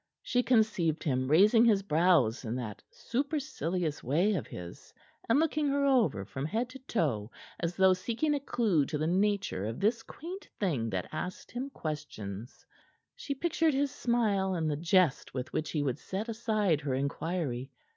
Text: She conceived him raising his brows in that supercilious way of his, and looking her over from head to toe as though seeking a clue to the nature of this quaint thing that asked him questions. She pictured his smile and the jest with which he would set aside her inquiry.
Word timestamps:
She 0.23 0.41
conceived 0.41 1.03
him 1.03 1.27
raising 1.27 1.63
his 1.63 1.83
brows 1.83 2.43
in 2.43 2.55
that 2.55 2.81
supercilious 2.89 4.03
way 4.03 4.33
of 4.33 4.47
his, 4.47 4.91
and 5.29 5.37
looking 5.37 5.67
her 5.67 5.85
over 5.85 6.25
from 6.25 6.43
head 6.43 6.69
to 6.69 6.79
toe 6.79 7.29
as 7.59 7.75
though 7.75 7.93
seeking 7.93 8.33
a 8.33 8.39
clue 8.39 8.83
to 8.87 8.97
the 8.97 9.05
nature 9.05 9.63
of 9.67 9.79
this 9.79 10.01
quaint 10.01 10.47
thing 10.59 10.89
that 10.89 11.07
asked 11.11 11.51
him 11.51 11.69
questions. 11.69 12.65
She 13.15 13.35
pictured 13.35 13.75
his 13.75 13.91
smile 13.93 14.55
and 14.55 14.71
the 14.71 14.75
jest 14.75 15.35
with 15.35 15.53
which 15.53 15.69
he 15.69 15.83
would 15.83 15.99
set 15.99 16.27
aside 16.27 16.81
her 16.81 16.95
inquiry. 16.95 17.69